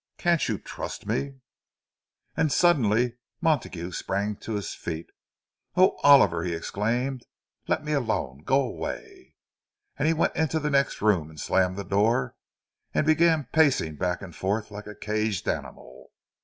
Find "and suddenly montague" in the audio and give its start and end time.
2.35-3.91